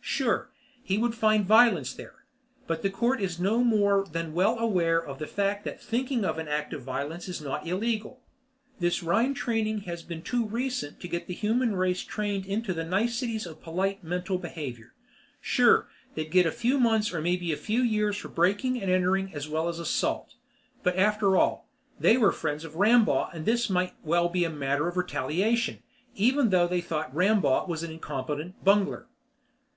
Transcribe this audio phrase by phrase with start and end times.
[0.00, 0.50] Sure,
[0.82, 2.24] he would find violence there,
[2.66, 6.48] but the Court is more than well aware of the fact that thinking of an
[6.48, 8.20] act of violence is not illegal.
[8.80, 12.82] This Rhine training has been too recent to get the human race trained into the
[12.82, 14.92] niceties of polite mental behavior.
[15.40, 19.32] Sure, they'd get a few months or maybe a few years for breaking and entering
[19.32, 20.34] as well as assault,
[20.82, 21.68] but after all,
[22.00, 25.78] they were friends of Rambaugh and this might well be a matter of retaliation,
[26.16, 29.06] even though they thought Rambaugh was an incompetent bungler.